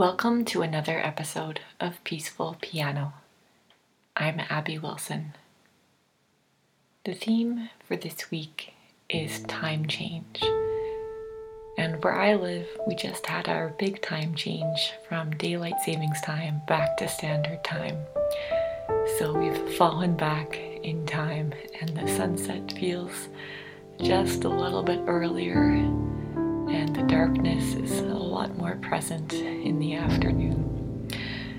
Welcome 0.00 0.46
to 0.46 0.62
another 0.62 0.98
episode 0.98 1.60
of 1.78 2.02
Peaceful 2.04 2.56
Piano. 2.62 3.12
I'm 4.16 4.40
Abby 4.48 4.78
Wilson. 4.78 5.34
The 7.04 7.12
theme 7.12 7.68
for 7.86 7.98
this 7.98 8.30
week 8.30 8.72
is 9.10 9.40
time 9.40 9.84
change. 9.84 10.42
And 11.76 12.02
where 12.02 12.18
I 12.18 12.34
live, 12.34 12.66
we 12.86 12.94
just 12.94 13.26
had 13.26 13.46
our 13.46 13.74
big 13.78 14.00
time 14.00 14.34
change 14.34 14.94
from 15.06 15.32
daylight 15.32 15.78
savings 15.84 16.22
time 16.22 16.62
back 16.66 16.96
to 16.96 17.06
standard 17.06 17.62
time. 17.62 17.98
So 19.18 19.38
we've 19.38 19.76
fallen 19.76 20.16
back 20.16 20.56
in 20.82 21.04
time, 21.04 21.52
and 21.78 21.94
the 21.94 22.08
sunset 22.08 22.72
feels 22.72 23.28
just 24.00 24.44
a 24.44 24.48
little 24.48 24.82
bit 24.82 25.00
earlier, 25.06 25.74
darkness 27.20 27.74
is 27.74 27.98
a 27.98 28.04
lot 28.14 28.56
more 28.56 28.76
present 28.76 29.34
in 29.34 29.78
the 29.78 29.94
afternoon. 29.94 31.06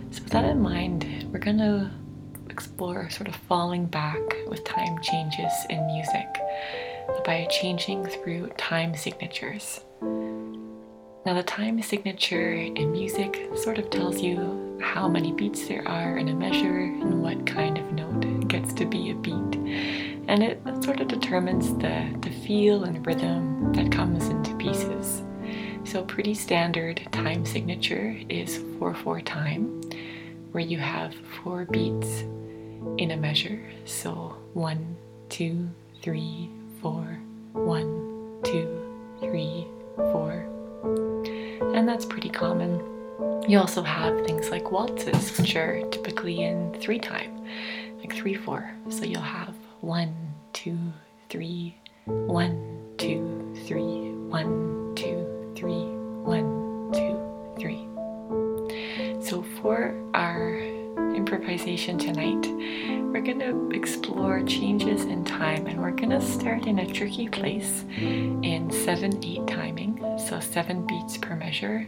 So, 0.10 0.24
with 0.24 0.32
that 0.32 0.44
in 0.44 0.60
mind, 0.60 1.30
we're 1.32 1.38
going 1.38 1.60
to 1.60 1.92
explore 2.50 3.12
sort 3.12 3.28
of 3.28 3.36
falling 3.36 3.86
back 3.86 4.18
with 4.48 4.64
time 4.64 5.00
changes 5.04 5.52
in 5.70 5.86
music 5.86 6.26
by 7.26 7.48
changing 7.52 8.08
through 8.08 8.48
time 8.58 8.96
signatures. 8.96 9.82
Now, 10.02 11.36
the 11.36 11.44
time 11.44 11.80
signature 11.84 12.54
in 12.54 12.92
music 12.92 13.48
sort 13.54 13.78
of 13.78 13.92
tells 13.92 14.20
you 14.20 14.80
how 14.82 15.08
many 15.08 15.32
beats 15.32 15.68
there 15.68 15.88
are 15.88 16.18
in 16.18 16.30
a 16.30 16.34
measure 16.34 16.80
and 16.80 17.22
what 17.22 17.46
kind 17.46 17.78
of 17.78 17.92
note 17.94 18.48
gets 18.48 18.73
to 18.73 18.86
be 18.88 19.12
a 19.12 19.14
beat. 19.14 19.56
And 20.28 20.42
it 20.42 20.59
sort 20.84 21.02
of 21.02 21.08
determines 21.08 21.72
the, 21.78 22.18
the 22.22 22.31
feel 22.31 22.84
and 22.86 23.06
rhythm 23.06 23.73
that 23.73 23.92
comes 23.92 24.25
into 24.25 24.56
pieces. 24.56 25.22
So, 25.92 26.06
pretty 26.06 26.36
standard 26.36 27.06
time 27.11 27.45
signature 27.45 28.16
is 28.30 28.64
4 28.80 28.94
4 28.94 29.20
time, 29.20 29.81
where 30.53 30.64
you 30.64 30.78
have 30.78 31.14
four 31.44 31.66
beats 31.66 32.22
in 32.97 33.11
a 33.11 33.17
measure. 33.17 33.61
So, 33.84 34.38
one, 34.53 34.95
two, 35.28 35.69
three, 36.02 36.50
four, 36.81 37.19
one, 37.52 38.39
two, 38.42 38.69
three, 39.19 39.67
four 39.97 40.47
and 41.75 41.86
that's 41.86 42.06
pretty 42.06 42.30
common. 42.30 42.80
You 43.50 43.59
also 43.59 43.81
have 43.81 44.25
things 44.25 44.50
like 44.50 44.72
waltzes, 44.72 45.38
which 45.38 45.58
are 45.58 45.81
typically 45.89 46.42
in 46.42 46.73
three 46.80 47.00
time, 47.00 47.45
like 48.00 48.16
three 48.16 48.36
four. 48.36 48.73
So 48.88 49.03
you'll 49.03 49.19
have 49.19 49.56
one, 49.81 50.16
two, 50.53 50.78
three, 51.28 51.75
one, 52.06 52.80
two, 52.97 53.58
three, 53.67 54.12
one, 54.30 54.81
for 59.62 59.94
our 60.14 60.58
improvisation 61.14 61.98
tonight, 61.98 62.48
we're 63.12 63.22
going 63.22 63.40
to 63.40 63.70
explore 63.72 64.42
changes 64.44 65.03
in 65.03 65.23
time 65.23 65.68
and 65.68 65.80
we're 65.80 65.92
going 65.92 66.09
to 66.09 66.22
start 66.22 66.66
in 66.66 66.80
a 66.80 66.94
tricky 66.94 67.30
place 67.30 67.86
in 68.00 68.72
7 68.72 69.23
8 69.23 69.48
timing, 69.48 70.03
so 70.18 70.40
7 70.40 70.86
beats 70.88 71.18
per 71.18 71.36
measure. 71.36 71.88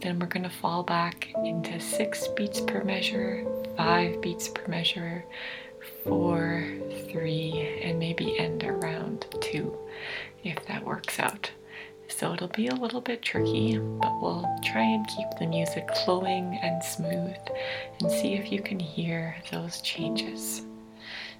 Then 0.00 0.18
we're 0.18 0.26
going 0.26 0.44
to 0.44 0.50
fall 0.50 0.82
back 0.82 1.32
into 1.44 1.78
6 1.78 2.28
beats 2.28 2.60
per 2.60 2.82
measure, 2.82 3.44
5 3.76 4.20
beats 4.22 4.48
per 4.48 4.66
measure, 4.68 5.24
4, 6.04 6.64
3, 7.10 7.80
and 7.82 7.98
maybe 7.98 8.38
end 8.38 8.64
around 8.64 9.26
2 9.40 9.76
if 10.44 10.64
that 10.66 10.84
works 10.84 11.18
out. 11.20 11.50
So 12.18 12.34
it'll 12.34 12.48
be 12.48 12.68
a 12.68 12.74
little 12.74 13.00
bit 13.00 13.22
tricky, 13.22 13.78
but 13.78 14.20
we'll 14.20 14.48
try 14.62 14.82
and 14.82 15.06
keep 15.08 15.26
the 15.38 15.46
music 15.46 15.88
flowing 16.04 16.58
and 16.62 16.82
smooth 16.84 17.36
and 18.00 18.10
see 18.10 18.34
if 18.34 18.52
you 18.52 18.62
can 18.62 18.78
hear 18.78 19.36
those 19.50 19.80
changes. 19.80 20.62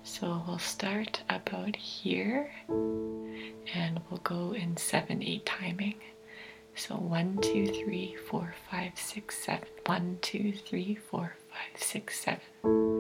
So 0.02 0.42
we'll 0.46 0.58
start 0.58 1.22
about 1.28 1.76
here 1.76 2.50
and 2.68 4.00
we'll 4.10 4.20
go 4.24 4.52
in 4.52 4.76
7 4.76 5.22
8 5.22 5.46
timing. 5.46 5.94
So 6.74 6.96
1, 6.96 7.38
2, 7.42 7.66
3, 7.66 8.16
4, 8.28 8.54
5, 8.70 8.92
6, 8.96 9.38
7. 9.38 9.68
1, 9.86 10.18
2, 10.22 10.52
3, 10.52 10.94
4, 10.94 11.36
5, 11.50 11.82
6, 11.82 12.20
7. 12.20 12.91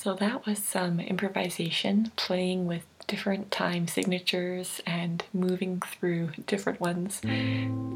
So 0.00 0.14
that 0.14 0.46
was 0.46 0.60
some 0.60 1.00
improvisation, 1.00 2.12
playing 2.14 2.66
with 2.66 2.84
different 3.08 3.50
time 3.50 3.88
signatures 3.88 4.80
and 4.86 5.24
moving 5.32 5.80
through 5.80 6.30
different 6.46 6.80
ones. 6.80 7.20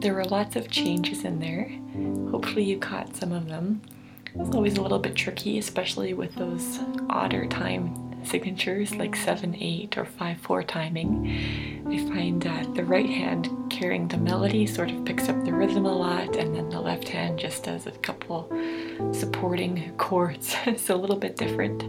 There 0.00 0.12
were 0.12 0.24
lots 0.24 0.56
of 0.56 0.68
changes 0.68 1.24
in 1.24 1.38
there. 1.38 1.70
Hopefully, 2.28 2.64
you 2.64 2.78
caught 2.80 3.14
some 3.14 3.30
of 3.30 3.46
them. 3.46 3.82
It's 4.34 4.52
always 4.52 4.78
a 4.78 4.82
little 4.82 4.98
bit 4.98 5.14
tricky, 5.14 5.58
especially 5.58 6.12
with 6.12 6.34
those 6.34 6.80
odder 7.08 7.46
time 7.46 7.94
signatures 8.24 8.96
like 8.96 9.14
7 9.14 9.54
8 9.54 9.96
or 9.96 10.04
5 10.04 10.38
4 10.38 10.62
timing. 10.64 11.84
I 11.88 11.98
find 12.12 12.42
that 12.42 12.74
the 12.74 12.84
right 12.84 13.08
hand 13.08 13.48
carrying 13.70 14.08
the 14.08 14.16
melody 14.16 14.66
sort 14.66 14.90
of 14.90 15.04
picks 15.04 15.28
up 15.28 15.41
rhythm 15.62 15.86
a 15.86 15.96
lot, 15.96 16.34
and 16.34 16.56
then 16.56 16.68
the 16.70 16.80
left 16.80 17.08
hand 17.08 17.38
just 17.38 17.62
does 17.62 17.86
a 17.86 17.92
couple 17.92 18.48
supporting 19.12 19.96
chords. 19.96 20.56
it's 20.66 20.90
a 20.90 20.96
little 20.96 21.14
bit 21.14 21.36
different. 21.36 21.84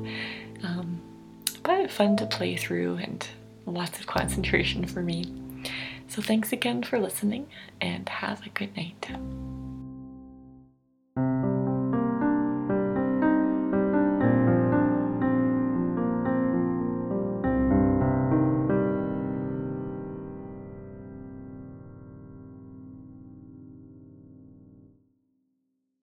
Um, 0.61 1.01
but 1.63 1.89
fun 1.89 2.15
to 2.17 2.27
play 2.27 2.55
through 2.55 2.97
and 2.97 3.27
lots 3.65 3.99
of 3.99 4.05
concentration 4.05 4.85
for 4.85 5.01
me. 5.01 5.25
So, 6.07 6.21
thanks 6.21 6.53
again 6.53 6.83
for 6.83 6.99
listening 6.99 7.47
and 7.81 8.07
have 8.07 8.45
a 8.45 8.49
good 8.49 8.77
night. 8.77 9.07